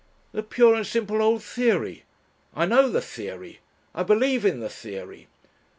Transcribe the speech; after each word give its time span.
"The 0.31 0.41
pure 0.41 0.73
and 0.73 0.87
simple 0.87 1.21
old 1.21 1.43
theory. 1.43 2.05
I 2.55 2.65
know 2.65 2.89
the 2.89 3.01
theory. 3.03 3.59
I 3.93 4.01
believe 4.01 4.45
in 4.45 4.59
the 4.59 4.67
theory. 4.67 5.27